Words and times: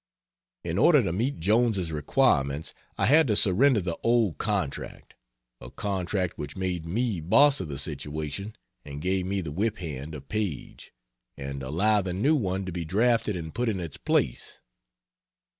In 0.63 0.79
order 0.79 1.03
to 1.03 1.13
meet 1.13 1.39
Jones's 1.39 1.91
requirements 1.91 2.73
I 2.97 3.05
had 3.05 3.27
to 3.27 3.35
surrender 3.35 3.81
the 3.81 3.99
old 4.01 4.39
contract 4.39 5.13
(a 5.59 5.69
contract 5.69 6.39
which 6.39 6.57
made 6.57 6.87
me 6.87 7.19
boss 7.19 7.59
of 7.59 7.67
the 7.67 7.77
situation 7.77 8.55
and 8.83 8.99
gave 8.99 9.27
me 9.27 9.41
the 9.41 9.51
whip 9.51 9.77
hand 9.77 10.15
of 10.15 10.27
Paige) 10.27 10.91
and 11.37 11.61
allow 11.61 12.01
the 12.01 12.13
new 12.13 12.33
one 12.35 12.65
to 12.65 12.71
be 12.71 12.83
drafted 12.83 13.35
and 13.35 13.53
put 13.53 13.69
in 13.69 13.79
its 13.79 13.97
place. 13.97 14.59